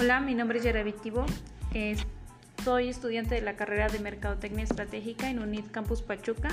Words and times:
Hola, 0.00 0.18
mi 0.18 0.34
nombre 0.34 0.58
es 0.58 0.64
Yara 0.64 0.82
Tibo. 1.02 1.26
soy 2.64 2.88
estudiante 2.88 3.34
de 3.34 3.42
la 3.42 3.56
carrera 3.56 3.86
de 3.88 3.98
Mercadotecnia 3.98 4.64
Estratégica 4.64 5.28
en 5.28 5.40
UNIT 5.40 5.70
Campus 5.70 6.00
Pachuca. 6.00 6.48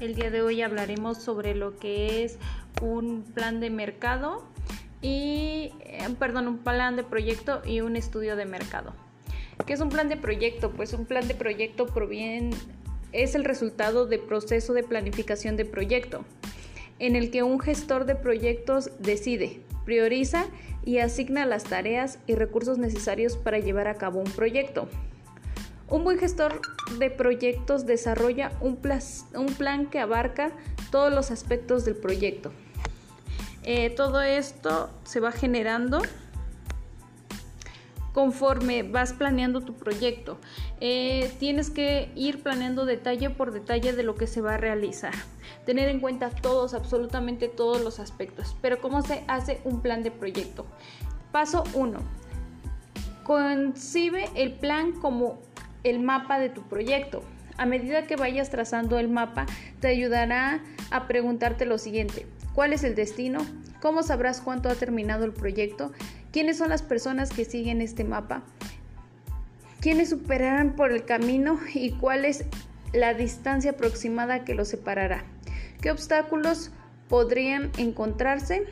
El 0.00 0.16
día 0.16 0.32
de 0.32 0.42
hoy 0.42 0.62
hablaremos 0.62 1.18
sobre 1.18 1.54
lo 1.54 1.78
que 1.78 2.24
es 2.24 2.38
un 2.82 3.22
plan 3.22 3.60
de 3.60 3.70
mercado 3.70 4.44
y, 5.00 5.72
eh, 5.78 6.08
perdón, 6.18 6.48
un 6.48 6.58
plan 6.58 6.96
de 6.96 7.04
proyecto 7.04 7.62
y 7.64 7.82
un 7.82 7.94
estudio 7.94 8.34
de 8.34 8.46
mercado. 8.46 8.92
¿Qué 9.64 9.74
es 9.74 9.80
un 9.80 9.90
plan 9.90 10.08
de 10.08 10.16
proyecto? 10.16 10.72
Pues 10.72 10.92
un 10.92 11.06
plan 11.06 11.28
de 11.28 11.36
proyecto 11.36 11.86
proviene, 11.86 12.50
es 13.12 13.36
el 13.36 13.44
resultado 13.44 14.06
del 14.06 14.22
proceso 14.22 14.72
de 14.72 14.82
planificación 14.82 15.56
de 15.56 15.66
proyecto, 15.66 16.24
en 16.98 17.16
el 17.16 17.30
que 17.30 17.42
un 17.42 17.60
gestor 17.60 18.04
de 18.04 18.14
proyectos 18.14 18.90
decide, 18.98 19.60
prioriza 19.84 20.46
y 20.84 20.98
asigna 20.98 21.46
las 21.46 21.64
tareas 21.64 22.18
y 22.26 22.34
recursos 22.34 22.78
necesarios 22.78 23.36
para 23.36 23.58
llevar 23.58 23.88
a 23.88 23.94
cabo 23.94 24.20
un 24.20 24.30
proyecto. 24.30 24.88
Un 25.88 26.04
buen 26.04 26.18
gestor 26.18 26.60
de 26.98 27.08
proyectos 27.08 27.86
desarrolla 27.86 28.52
un, 28.60 28.76
plan 28.76 29.86
que 29.86 29.98
abarca 29.98 30.52
todos 30.90 31.12
los 31.12 31.30
aspectos 31.30 31.84
del 31.84 31.96
proyecto. 31.96 32.52
Eh, 33.64 33.90
todo 33.90 34.20
esto 34.20 34.90
se 35.04 35.20
va 35.20 35.32
generando 35.32 36.02
conforme 38.18 38.82
vas 38.82 39.12
planeando 39.12 39.60
tu 39.60 39.74
proyecto. 39.74 40.38
Eh, 40.80 41.30
tienes 41.38 41.70
que 41.70 42.10
ir 42.16 42.42
planeando 42.42 42.84
detalle 42.84 43.30
por 43.30 43.52
detalle 43.52 43.92
de 43.92 44.02
lo 44.02 44.16
que 44.16 44.26
se 44.26 44.40
va 44.40 44.54
a 44.54 44.56
realizar. 44.56 45.14
Tener 45.64 45.88
en 45.88 46.00
cuenta 46.00 46.30
todos, 46.30 46.74
absolutamente 46.74 47.46
todos 47.46 47.80
los 47.80 48.00
aspectos. 48.00 48.56
Pero 48.60 48.80
¿cómo 48.80 49.02
se 49.02 49.22
hace 49.28 49.60
un 49.62 49.82
plan 49.82 50.02
de 50.02 50.10
proyecto? 50.10 50.66
Paso 51.30 51.62
1. 51.74 52.00
Concibe 53.22 54.28
el 54.34 54.50
plan 54.50 54.90
como 54.94 55.38
el 55.84 56.00
mapa 56.00 56.40
de 56.40 56.48
tu 56.48 56.62
proyecto. 56.62 57.22
A 57.56 57.66
medida 57.66 58.08
que 58.08 58.16
vayas 58.16 58.50
trazando 58.50 58.98
el 58.98 59.08
mapa, 59.08 59.46
te 59.78 59.86
ayudará 59.86 60.60
a 60.90 61.06
preguntarte 61.06 61.66
lo 61.66 61.78
siguiente. 61.78 62.26
¿Cuál 62.52 62.72
es 62.72 62.82
el 62.82 62.96
destino? 62.96 63.46
¿Cómo 63.80 64.02
sabrás 64.02 64.40
cuánto 64.40 64.68
ha 64.68 64.74
terminado 64.74 65.24
el 65.24 65.32
proyecto? 65.32 65.92
¿Quiénes 66.32 66.58
son 66.58 66.68
las 66.68 66.82
personas 66.82 67.30
que 67.30 67.44
siguen 67.44 67.80
este 67.80 68.04
mapa? 68.04 68.42
¿Quiénes 69.80 70.10
superarán 70.10 70.76
por 70.76 70.92
el 70.92 71.04
camino 71.04 71.58
y 71.74 71.92
cuál 71.92 72.24
es 72.24 72.44
la 72.92 73.14
distancia 73.14 73.72
aproximada 73.72 74.44
que 74.44 74.54
los 74.54 74.68
separará? 74.68 75.24
¿Qué 75.80 75.90
obstáculos 75.90 76.70
podrían 77.08 77.70
encontrarse? 77.78 78.66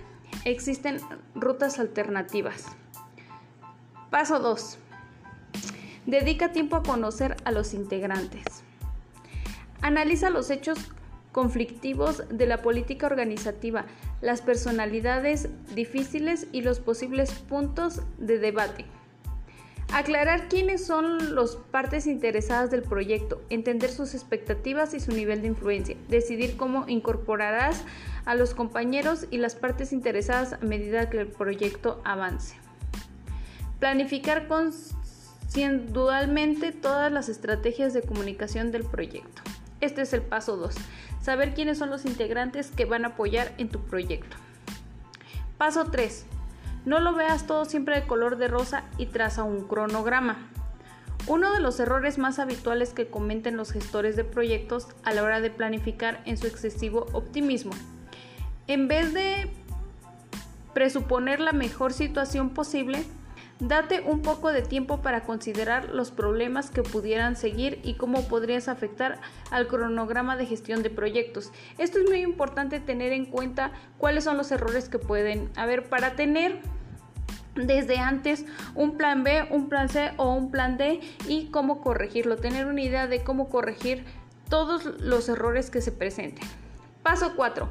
Existen 0.45 0.99
rutas 1.35 1.79
alternativas. 1.79 2.67
Paso 4.11 4.39
2. 4.41 4.79
Dedica 6.07 6.53
tiempo 6.53 6.77
a 6.77 6.83
conocer 6.83 7.37
a 7.45 7.53
los 7.53 7.75
integrantes. 7.75 8.45
Analiza 9.81 10.31
los 10.31 10.51
hechos 10.51 10.79
conflictivos 11.33 12.25
de 12.31 12.47
la 12.47 12.63
política 12.63 13.07
organizativa, 13.07 13.87
las 14.21 14.43
personalidades 14.43 15.49
difíciles 15.75 16.47
y 16.53 16.61
los 16.63 16.81
posibles 16.81 17.33
puntos 17.33 18.03
de 18.19 18.39
debate. 18.39 18.85
Aclarar 19.93 20.49
quiénes 20.49 20.85
son 20.85 21.37
las 21.37 21.55
partes 21.57 22.09
interesadas 22.09 22.71
del 22.71 22.83
proyecto, 22.83 23.41
entender 23.51 23.91
sus 23.91 24.15
expectativas 24.15 24.95
y 24.95 25.01
su 25.01 25.13
nivel 25.13 25.43
de 25.43 25.49
influencia, 25.49 25.97
decidir 26.09 26.57
cómo 26.57 26.87
incorporarás 26.89 27.85
a 28.25 28.35
los 28.35 28.53
compañeros 28.53 29.27
y 29.31 29.39
las 29.39 29.55
partes 29.55 29.93
interesadas 29.93 30.55
a 30.55 30.59
medida 30.59 31.09
que 31.09 31.21
el 31.21 31.29
proyecto 31.29 32.01
avance. 32.05 32.57
Planificar 33.79 34.49
condualmente 34.49 36.73
todas 36.73 37.13
las 37.13 37.29
estrategias 37.29 37.95
de 37.95 38.03
comunicación 38.03 38.73
del 38.73 38.83
proyecto. 38.85 39.43
Este 39.81 40.03
es 40.03 40.13
el 40.13 40.23
paso 40.23 40.57
2. 40.57 40.75
Saber 41.21 41.55
quiénes 41.55 41.79
son 41.79 41.91
los 41.91 42.05
integrantes 42.05 42.71
que 42.71 42.85
van 42.85 43.05
a 43.05 43.09
apoyar 43.09 43.53
en 43.59 43.69
tu 43.69 43.81
proyecto. 43.81 44.37
Paso 45.59 45.87
3. 45.87 46.27
No 46.85 47.01
lo 47.01 47.15
veas 47.15 47.47
todo 47.47 47.65
siempre 47.65 48.01
de 48.01 48.07
color 48.07 48.37
de 48.37 48.49
rosa 48.49 48.85
y 48.97 49.07
traza 49.07 49.43
un 49.43 49.67
cronograma. 49.67 50.37
Uno 51.27 51.53
de 51.53 51.61
los 51.61 51.81
errores 51.81 52.19
más 52.19 52.39
habituales 52.39 52.93
que 52.93 53.09
cometen 53.09 53.57
los 53.57 53.73
gestores 53.73 54.15
de 54.15 54.23
proyectos 54.23 54.87
a 55.03 55.13
la 55.13 55.25
hora 55.25 55.41
de 55.41 55.51
planificar 55.51 56.23
en 56.25 56.37
su 56.37 56.47
excesivo 56.47 57.09
optimismo. 57.13 57.73
En 58.69 58.87
vez 58.87 59.13
de 59.13 59.51
presuponer 60.73 61.41
la 61.41 61.53
mejor 61.53 61.93
situación 61.93 62.51
posible, 62.51 63.03
Date 63.59 64.03
un 64.03 64.21
poco 64.21 64.53
de 64.53 64.61
tiempo 64.61 65.01
para 65.01 65.25
considerar 65.25 65.89
los 65.89 66.11
problemas 66.11 66.71
que 66.71 66.83
pudieran 66.83 67.37
seguir 67.37 67.81
y 67.83 67.95
cómo 67.95 68.29
podrías 68.29 68.69
afectar 68.69 69.19
al 69.51 69.67
cronograma 69.67 70.37
de 70.37 70.45
gestión 70.45 70.83
de 70.83 70.91
proyectos. 70.91 71.53
Esto 71.79 71.99
es 71.99 72.09
muy 72.09 72.21
importante 72.21 72.81
tener 72.81 73.13
en 73.13 73.25
cuenta 73.25 73.73
cuáles 73.97 74.25
son 74.25 74.37
los 74.37 74.51
errores 74.53 74.91
que 74.91 74.99
pueden 74.99 75.51
haber 75.57 75.89
para 75.89 76.17
tener 76.17 76.61
desde 77.55 77.97
antes 77.97 78.45
un 78.75 78.99
plan 78.99 79.25
B, 79.25 79.49
un 79.51 79.71
plan 79.71 79.89
C 79.89 80.13
o 80.19 80.35
un 80.35 80.51
plan 80.51 80.77
D 80.77 81.01
y 81.27 81.47
cómo 81.47 81.81
corregirlo, 81.81 82.37
tener 82.37 82.67
una 82.67 82.83
idea 82.83 83.07
de 83.07 83.25
cómo 83.25 83.49
corregir 83.49 84.05
todos 84.51 84.85
los 85.01 85.31
errores 85.31 85.71
que 85.71 85.81
se 85.81 85.93
presenten. 85.93 86.47
Paso 87.03 87.33
4. 87.35 87.69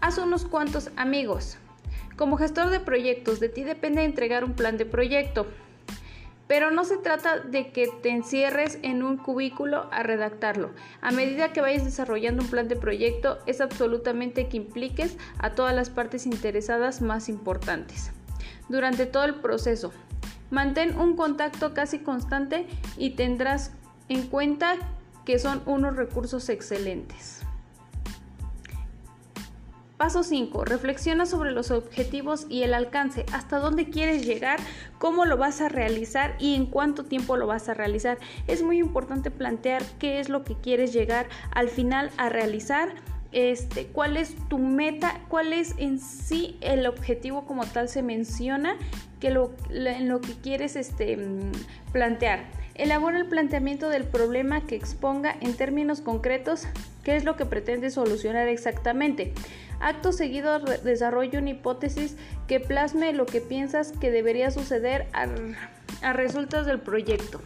Haz 0.00 0.16
unos 0.16 0.46
cuantos 0.46 0.90
amigos. 0.96 1.58
Como 2.20 2.36
gestor 2.36 2.68
de 2.68 2.80
proyectos, 2.80 3.40
de 3.40 3.48
ti 3.48 3.64
depende 3.64 4.04
entregar 4.04 4.44
un 4.44 4.52
plan 4.52 4.76
de 4.76 4.84
proyecto. 4.84 5.46
Pero 6.46 6.70
no 6.70 6.84
se 6.84 6.98
trata 6.98 7.38
de 7.38 7.72
que 7.72 7.88
te 8.02 8.10
encierres 8.10 8.78
en 8.82 9.02
un 9.02 9.16
cubículo 9.16 9.88
a 9.90 10.02
redactarlo. 10.02 10.68
A 11.00 11.12
medida 11.12 11.54
que 11.54 11.62
vayas 11.62 11.82
desarrollando 11.82 12.42
un 12.42 12.50
plan 12.50 12.68
de 12.68 12.76
proyecto, 12.76 13.38
es 13.46 13.62
absolutamente 13.62 14.48
que 14.48 14.58
impliques 14.58 15.16
a 15.38 15.52
todas 15.52 15.74
las 15.74 15.88
partes 15.88 16.26
interesadas 16.26 17.00
más 17.00 17.30
importantes. 17.30 18.12
Durante 18.68 19.06
todo 19.06 19.24
el 19.24 19.36
proceso, 19.36 19.90
mantén 20.50 20.98
un 20.98 21.16
contacto 21.16 21.72
casi 21.72 22.00
constante 22.00 22.66
y 22.98 23.12
tendrás 23.12 23.72
en 24.10 24.26
cuenta 24.26 24.76
que 25.24 25.38
son 25.38 25.62
unos 25.64 25.96
recursos 25.96 26.50
excelentes. 26.50 27.39
Paso 30.00 30.22
5. 30.22 30.64
Reflexiona 30.64 31.26
sobre 31.26 31.50
los 31.50 31.70
objetivos 31.70 32.46
y 32.48 32.62
el 32.62 32.72
alcance, 32.72 33.26
hasta 33.34 33.58
dónde 33.58 33.90
quieres 33.90 34.24
llegar, 34.24 34.58
cómo 34.96 35.26
lo 35.26 35.36
vas 35.36 35.60
a 35.60 35.68
realizar 35.68 36.36
y 36.38 36.54
en 36.54 36.64
cuánto 36.64 37.04
tiempo 37.04 37.36
lo 37.36 37.46
vas 37.46 37.68
a 37.68 37.74
realizar. 37.74 38.16
Es 38.46 38.62
muy 38.62 38.78
importante 38.78 39.30
plantear 39.30 39.82
qué 39.98 40.18
es 40.18 40.30
lo 40.30 40.42
que 40.42 40.54
quieres 40.54 40.94
llegar 40.94 41.28
al 41.50 41.68
final 41.68 42.10
a 42.16 42.30
realizar. 42.30 42.94
Este, 43.32 43.88
cuál 43.88 44.16
es 44.16 44.36
tu 44.48 44.56
meta, 44.56 45.20
cuál 45.28 45.52
es 45.52 45.74
en 45.76 45.98
sí 46.00 46.56
el 46.62 46.86
objetivo 46.86 47.44
como 47.44 47.66
tal 47.66 47.90
se 47.90 48.02
menciona 48.02 48.78
que 49.20 49.28
lo, 49.28 49.52
en 49.68 50.08
lo 50.08 50.22
que 50.22 50.32
quieres 50.32 50.76
este, 50.76 51.18
mm, 51.18 51.52
plantear. 51.92 52.46
Elabora 52.74 53.18
el 53.18 53.26
planteamiento 53.26 53.90
del 53.90 54.04
problema 54.04 54.62
que 54.62 54.76
exponga 54.76 55.36
en 55.42 55.52
términos 55.52 56.00
concretos 56.00 56.66
qué 57.04 57.16
es 57.16 57.24
lo 57.24 57.36
que 57.36 57.44
pretende 57.44 57.90
solucionar 57.90 58.48
exactamente. 58.48 59.34
Acto 59.80 60.12
seguido 60.12 60.58
desarrolla 60.58 61.38
una 61.38 61.50
hipótesis 61.50 62.16
que 62.46 62.60
plasme 62.60 63.12
lo 63.12 63.26
que 63.26 63.40
piensas 63.40 63.92
que 63.92 64.10
debería 64.10 64.50
suceder 64.50 65.08
a, 65.12 65.26
a 66.06 66.12
resultas 66.12 66.66
del 66.66 66.80
proyecto. 66.80 67.40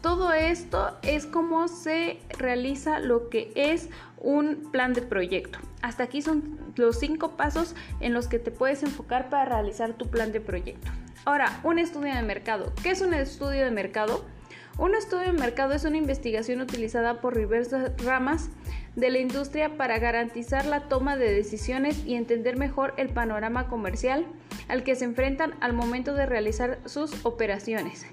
Todo 0.00 0.32
esto 0.32 0.96
es 1.02 1.26
como 1.26 1.68
se 1.68 2.18
realiza 2.38 2.98
lo 2.98 3.28
que 3.28 3.52
es 3.54 3.88
un 4.18 4.70
plan 4.72 4.94
de 4.94 5.02
proyecto. 5.02 5.58
Hasta 5.80 6.04
aquí 6.04 6.22
son 6.22 6.58
los 6.76 6.98
cinco 6.98 7.36
pasos 7.36 7.74
en 8.00 8.12
los 8.12 8.26
que 8.26 8.38
te 8.38 8.50
puedes 8.50 8.82
enfocar 8.82 9.28
para 9.30 9.44
realizar 9.44 9.92
tu 9.92 10.08
plan 10.08 10.32
de 10.32 10.40
proyecto. 10.40 10.90
Ahora, 11.24 11.60
un 11.62 11.78
estudio 11.78 12.14
de 12.14 12.22
mercado. 12.22 12.72
¿Qué 12.82 12.90
es 12.90 13.00
un 13.00 13.14
estudio 13.14 13.64
de 13.64 13.70
mercado? 13.70 14.24
Un 14.78 14.94
estudio 14.94 15.26
de 15.26 15.32
mercado 15.32 15.74
es 15.74 15.84
una 15.84 15.98
investigación 15.98 16.62
utilizada 16.62 17.20
por 17.20 17.36
diversas 17.36 17.92
ramas 18.02 18.48
de 18.96 19.10
la 19.10 19.18
industria 19.18 19.76
para 19.76 19.98
garantizar 19.98 20.64
la 20.64 20.88
toma 20.88 21.16
de 21.16 21.30
decisiones 21.30 22.04
y 22.06 22.14
entender 22.14 22.56
mejor 22.56 22.94
el 22.96 23.10
panorama 23.10 23.68
comercial 23.68 24.26
al 24.68 24.82
que 24.82 24.94
se 24.94 25.04
enfrentan 25.04 25.54
al 25.60 25.74
momento 25.74 26.14
de 26.14 26.24
realizar 26.24 26.78
sus 26.86 27.24
operaciones. 27.24 28.06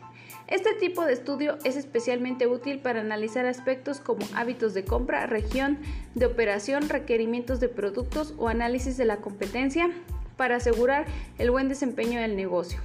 Este 0.47 0.73
tipo 0.73 1.05
de 1.05 1.13
estudio 1.13 1.57
es 1.63 1.77
especialmente 1.77 2.47
útil 2.47 2.79
para 2.79 3.01
analizar 3.01 3.45
aspectos 3.45 3.99
como 3.99 4.25
hábitos 4.35 4.73
de 4.73 4.83
compra, 4.83 5.27
región 5.27 5.77
de 6.15 6.25
operación, 6.25 6.89
requerimientos 6.89 7.59
de 7.59 7.69
productos 7.69 8.33
o 8.37 8.49
análisis 8.49 8.97
de 8.97 9.05
la 9.05 9.17
competencia 9.17 9.91
para 10.37 10.57
asegurar 10.57 11.05
el 11.37 11.51
buen 11.51 11.69
desempeño 11.69 12.19
del 12.19 12.35
negocio. 12.35 12.79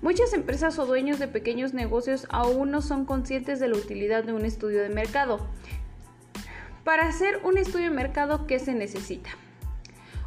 Muchas 0.00 0.32
empresas 0.32 0.78
o 0.78 0.86
dueños 0.86 1.18
de 1.18 1.26
pequeños 1.26 1.74
negocios 1.74 2.26
aún 2.30 2.70
no 2.70 2.82
son 2.82 3.04
conscientes 3.04 3.58
de 3.58 3.66
la 3.66 3.76
utilidad 3.76 4.22
de 4.22 4.32
un 4.32 4.44
estudio 4.44 4.80
de 4.80 4.90
mercado. 4.90 5.44
Para 6.84 7.08
hacer 7.08 7.40
un 7.42 7.58
estudio 7.58 7.88
de 7.88 7.96
mercado, 7.96 8.46
¿qué 8.46 8.60
se 8.60 8.74
necesita? 8.74 9.30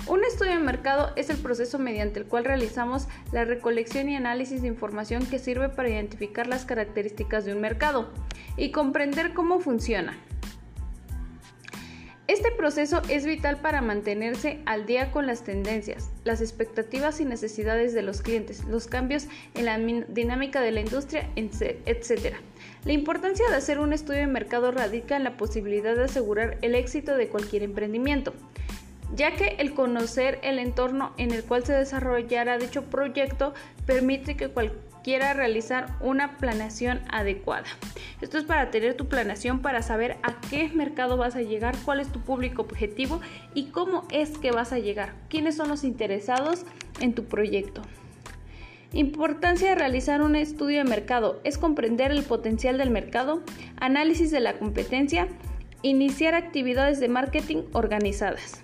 Un 0.07 0.25
estudio 0.25 0.51
de 0.51 0.59
mercado 0.59 1.13
es 1.15 1.29
el 1.29 1.37
proceso 1.37 1.79
mediante 1.79 2.19
el 2.19 2.25
cual 2.25 2.43
realizamos 2.43 3.07
la 3.31 3.45
recolección 3.45 4.09
y 4.09 4.15
análisis 4.17 4.61
de 4.61 4.67
información 4.67 5.25
que 5.25 5.39
sirve 5.39 5.69
para 5.69 5.89
identificar 5.89 6.47
las 6.47 6.65
características 6.65 7.45
de 7.45 7.53
un 7.53 7.61
mercado 7.61 8.11
y 8.57 8.71
comprender 8.71 9.33
cómo 9.33 9.61
funciona. 9.61 10.17
Este 12.31 12.49
proceso 12.49 13.01
es 13.09 13.25
vital 13.25 13.57
para 13.57 13.81
mantenerse 13.81 14.61
al 14.65 14.85
día 14.85 15.11
con 15.11 15.27
las 15.27 15.43
tendencias, 15.43 16.09
las 16.23 16.39
expectativas 16.39 17.19
y 17.19 17.25
necesidades 17.25 17.93
de 17.93 18.03
los 18.03 18.21
clientes, 18.21 18.63
los 18.63 18.87
cambios 18.87 19.27
en 19.53 19.65
la 19.65 19.77
dinámica 19.77 20.61
de 20.61 20.71
la 20.71 20.79
industria, 20.79 21.29
etc. 21.35 22.35
La 22.85 22.93
importancia 22.93 23.49
de 23.49 23.57
hacer 23.57 23.79
un 23.79 23.91
estudio 23.91 24.21
de 24.21 24.27
mercado 24.27 24.71
radica 24.71 25.17
en 25.17 25.25
la 25.25 25.35
posibilidad 25.35 25.93
de 25.93 26.05
asegurar 26.05 26.57
el 26.61 26.73
éxito 26.73 27.17
de 27.17 27.27
cualquier 27.27 27.63
emprendimiento, 27.63 28.33
ya 29.13 29.35
que 29.35 29.57
el 29.59 29.73
conocer 29.73 30.39
el 30.41 30.57
entorno 30.57 31.13
en 31.17 31.31
el 31.31 31.43
cual 31.43 31.65
se 31.65 31.73
desarrollará 31.73 32.57
dicho 32.57 32.83
proyecto 32.83 33.53
permite 33.85 34.37
que 34.37 34.47
cualquier 34.47 34.90
quiera 35.03 35.33
realizar 35.33 35.95
una 35.99 36.37
planeación 36.37 37.01
adecuada. 37.09 37.65
Esto 38.21 38.37
es 38.37 38.43
para 38.43 38.71
tener 38.71 38.95
tu 38.95 39.07
planeación 39.07 39.61
para 39.61 39.81
saber 39.81 40.17
a 40.23 40.39
qué 40.49 40.69
mercado 40.69 41.17
vas 41.17 41.35
a 41.35 41.41
llegar, 41.41 41.75
cuál 41.83 41.99
es 41.99 42.11
tu 42.11 42.21
público 42.21 42.61
objetivo 42.61 43.21
y 43.53 43.65
cómo 43.67 44.07
es 44.11 44.37
que 44.37 44.51
vas 44.51 44.71
a 44.73 44.79
llegar, 44.79 45.13
quiénes 45.29 45.55
son 45.55 45.69
los 45.69 45.83
interesados 45.83 46.65
en 46.99 47.13
tu 47.13 47.25
proyecto. 47.25 47.81
Importancia 48.93 49.69
de 49.69 49.75
realizar 49.75 50.21
un 50.21 50.35
estudio 50.35 50.79
de 50.79 50.89
mercado 50.89 51.39
es 51.45 51.57
comprender 51.57 52.11
el 52.11 52.23
potencial 52.23 52.77
del 52.77 52.89
mercado, 52.89 53.41
análisis 53.77 54.31
de 54.31 54.41
la 54.41 54.59
competencia, 54.59 55.29
iniciar 55.81 56.35
actividades 56.35 56.99
de 56.99 57.07
marketing 57.07 57.63
organizadas. 57.71 58.61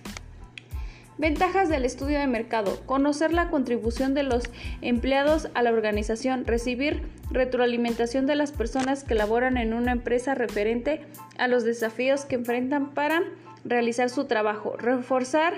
Ventajas 1.17 1.67
del 1.67 1.83
estudio 1.83 2.19
de 2.19 2.27
mercado. 2.27 2.79
Conocer 2.85 3.33
la 3.33 3.49
contribución 3.49 4.13
de 4.13 4.21
los 4.21 4.43
empleados 4.81 5.49
a 5.55 5.63
la 5.63 5.71
organización. 5.71 6.45
Recibir 6.45 7.01
retroalimentación 7.31 8.27
de 8.27 8.35
las 8.35 8.51
personas 8.51 9.03
que 9.03 9.15
laboran 9.15 9.57
en 9.57 9.73
una 9.73 9.93
empresa 9.93 10.35
referente 10.35 11.01
a 11.39 11.47
los 11.47 11.63
desafíos 11.63 12.25
que 12.25 12.35
enfrentan 12.35 12.91
para 12.91 13.23
realizar 13.65 14.11
su 14.11 14.25
trabajo. 14.25 14.77
Reforzar 14.77 15.55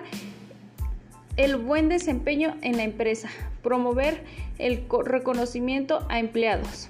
el 1.35 1.57
buen 1.57 1.89
desempeño 1.89 2.55
en 2.61 2.77
la 2.77 2.83
empresa. 2.83 3.29
Promover 3.61 4.23
el 4.59 4.85
reconocimiento 5.03 6.05
a 6.07 6.19
empleados. 6.19 6.87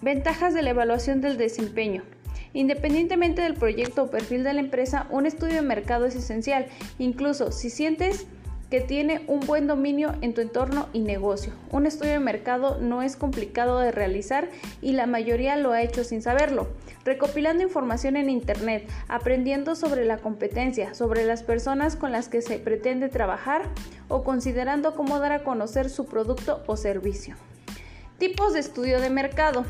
Ventajas 0.00 0.54
de 0.54 0.62
la 0.62 0.70
evaluación 0.70 1.20
del 1.20 1.38
desempeño. 1.38 2.04
Independientemente 2.54 3.42
del 3.42 3.54
proyecto 3.54 4.04
o 4.04 4.10
perfil 4.10 4.44
de 4.44 4.52
la 4.52 4.60
empresa, 4.60 5.06
un 5.10 5.26
estudio 5.26 5.56
de 5.56 5.62
mercado 5.62 6.06
es 6.06 6.14
esencial, 6.16 6.66
incluso 6.98 7.52
si 7.52 7.70
sientes 7.70 8.26
que 8.72 8.80
tiene 8.80 9.22
un 9.26 9.40
buen 9.40 9.66
dominio 9.66 10.14
en 10.22 10.32
tu 10.32 10.40
entorno 10.40 10.88
y 10.94 11.00
negocio. 11.00 11.52
Un 11.70 11.84
estudio 11.84 12.12
de 12.12 12.20
mercado 12.20 12.78
no 12.80 13.02
es 13.02 13.16
complicado 13.16 13.78
de 13.78 13.92
realizar 13.92 14.48
y 14.80 14.92
la 14.92 15.06
mayoría 15.06 15.58
lo 15.58 15.72
ha 15.72 15.82
hecho 15.82 16.04
sin 16.04 16.22
saberlo. 16.22 16.68
Recopilando 17.04 17.62
información 17.62 18.16
en 18.16 18.30
Internet, 18.30 18.88
aprendiendo 19.08 19.74
sobre 19.74 20.06
la 20.06 20.16
competencia, 20.16 20.94
sobre 20.94 21.26
las 21.26 21.42
personas 21.42 21.96
con 21.96 22.12
las 22.12 22.30
que 22.30 22.40
se 22.40 22.58
pretende 22.58 23.10
trabajar 23.10 23.68
o 24.08 24.24
considerando 24.24 24.94
cómo 24.94 25.18
dar 25.18 25.32
a 25.32 25.44
conocer 25.44 25.90
su 25.90 26.06
producto 26.06 26.62
o 26.66 26.78
servicio. 26.78 27.36
Tipos 28.16 28.54
de 28.54 28.60
estudio 28.60 29.02
de 29.02 29.10
mercado. 29.10 29.66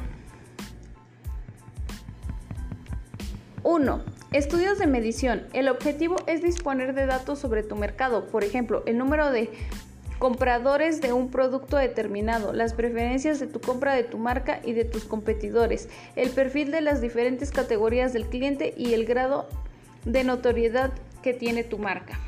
1. 3.64 4.02
Estudios 4.32 4.78
de 4.78 4.86
medición. 4.86 5.46
El 5.52 5.68
objetivo 5.68 6.16
es 6.26 6.42
disponer 6.42 6.94
de 6.94 7.06
datos 7.06 7.38
sobre 7.38 7.62
tu 7.62 7.76
mercado, 7.76 8.26
por 8.26 8.44
ejemplo, 8.44 8.82
el 8.86 8.98
número 8.98 9.30
de 9.30 9.50
compradores 10.18 11.00
de 11.00 11.12
un 11.12 11.30
producto 11.30 11.76
determinado, 11.76 12.52
las 12.52 12.74
preferencias 12.74 13.40
de 13.40 13.46
tu 13.46 13.60
compra 13.60 13.94
de 13.94 14.04
tu 14.04 14.18
marca 14.18 14.60
y 14.64 14.72
de 14.72 14.84
tus 14.84 15.04
competidores, 15.04 15.88
el 16.16 16.30
perfil 16.30 16.70
de 16.70 16.80
las 16.80 17.00
diferentes 17.00 17.50
categorías 17.50 18.12
del 18.12 18.26
cliente 18.26 18.72
y 18.76 18.94
el 18.94 19.04
grado 19.04 19.48
de 20.04 20.24
notoriedad 20.24 20.92
que 21.22 21.32
tiene 21.32 21.64
tu 21.64 21.78
marca. 21.78 22.18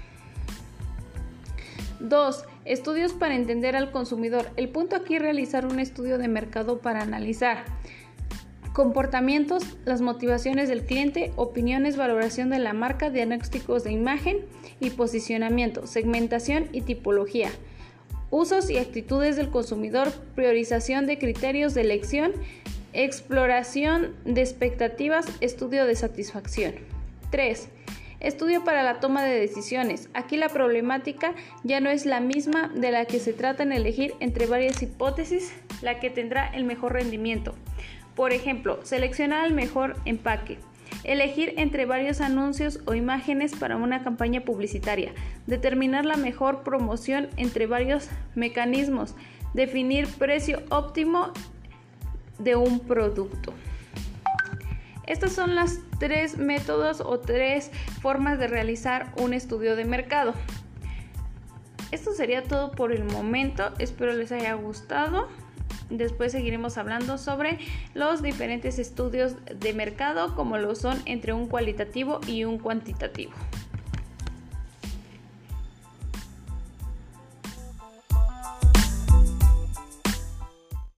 2. 2.01 2.45
Estudios 2.65 3.13
para 3.13 3.35
entender 3.35 3.77
al 3.77 3.91
consumidor. 3.91 4.47
El 4.57 4.69
punto 4.69 4.97
aquí 4.97 5.17
es 5.17 5.23
realizar 5.23 5.67
un 5.67 5.81
estudio 5.81 6.19
de 6.19 6.29
mercado 6.29 6.79
para 6.79 7.01
analizar 7.01 7.65
comportamientos, 8.75 9.63
las 9.85 10.01
motivaciones 10.01 10.69
del 10.69 10.85
cliente, 10.85 11.33
opiniones, 11.37 11.97
valoración 11.97 12.51
de 12.51 12.59
la 12.59 12.73
marca, 12.73 13.09
diagnósticos 13.09 13.85
de 13.85 13.93
imagen 13.93 14.39
y 14.81 14.91
posicionamiento, 14.91 15.87
segmentación 15.87 16.69
y 16.73 16.81
tipología, 16.81 17.51
usos 18.31 18.69
y 18.71 18.79
actitudes 18.79 19.37
del 19.37 19.49
consumidor, 19.49 20.13
priorización 20.35 21.07
de 21.07 21.19
criterios 21.19 21.73
de 21.75 21.83
elección, 21.83 22.33
exploración 22.93 24.17
de 24.25 24.41
expectativas, 24.41 25.27
estudio 25.41 25.87
de 25.87 25.95
satisfacción. 25.95 26.75
3. 27.31 27.69
Estudio 28.19 28.65
para 28.65 28.83
la 28.83 28.99
toma 28.99 29.23
de 29.23 29.39
decisiones. 29.39 30.09
Aquí 30.15 30.37
la 30.37 30.49
problemática 30.49 31.35
ya 31.63 31.79
no 31.79 31.91
es 31.91 32.07
la 32.07 32.19
misma 32.19 32.73
de 32.75 32.91
la 32.91 33.05
que 33.05 33.21
se 33.21 33.35
trata 33.35 33.63
en 33.63 33.73
elegir 33.73 34.15
entre 34.19 34.47
varias 34.47 34.83
hipótesis 34.83 35.53
la 35.81 36.01
que 36.01 36.11
tendrá 36.11 36.49
el 36.49 36.65
mejor 36.65 36.95
rendimiento. 36.95 37.55
Por 38.15 38.33
ejemplo, 38.33 38.81
seleccionar 38.85 39.47
el 39.47 39.55
mejor 39.55 39.97
empaque. 40.05 40.59
Elegir 41.03 41.55
entre 41.57 41.87
varios 41.87 42.21
anuncios 42.21 42.81
o 42.87 42.95
imágenes 42.95 43.55
para 43.55 43.77
una 43.77 44.03
campaña 44.03 44.43
publicitaria. 44.43 45.13
Determinar 45.47 46.05
la 46.05 46.17
mejor 46.17 46.63
promoción 46.63 47.29
entre 47.37 47.67
varios 47.67 48.09
mecanismos. 48.35 49.15
Definir 49.53 50.09
precio 50.09 50.63
óptimo 50.71 51.33
de 52.39 52.57
un 52.57 52.81
producto. 52.81 53.53
Estos 55.07 55.33
son 55.33 55.55
los 55.55 55.81
tres 55.99 56.39
métodos 56.39 57.01
o 57.01 57.21
tres 57.21 57.71
formas 58.01 58.39
de 58.39 58.47
realizar 58.47 59.13
un 59.19 59.35
estudio 59.35 59.77
de 59.77 59.85
mercado. 59.85 60.35
Esto 61.91 62.13
sería 62.13 62.43
todo 62.43 62.73
por 62.73 62.93
el 62.93 63.05
momento. 63.05 63.73
Espero 63.79 64.15
les 64.15 64.33
haya 64.33 64.55
gustado. 64.55 65.29
Después 65.91 66.33
seguiremos 66.33 66.79
hablando 66.79 67.19
sobre 67.19 67.59
los 67.95 68.23
diferentes 68.23 68.79
estudios 68.79 69.35
de 69.55 69.75
mercado 69.75 70.35
como 70.35 70.59
lo 70.59 70.75
son 70.75 71.01
entre 71.05 71.33
un 71.33 71.47
cualitativo 71.47 72.21
y 72.27 72.45
un 72.45 72.59
cuantitativo. 72.59 73.33